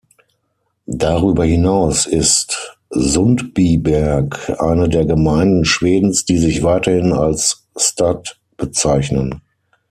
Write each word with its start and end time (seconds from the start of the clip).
Darüber 0.87 1.43
hinaus 1.45 2.07
ist 2.07 2.75
Sundbyberg 2.89 4.59
eine 4.59 4.89
der 4.89 5.05
Gemeinden 5.05 5.63
Schwedens, 5.63 6.25
die 6.25 6.39
sich 6.39 6.63
weiterhin 6.63 7.13
als 7.13 7.67
"stad" 7.75 8.39
bezeichnen. 8.57 9.43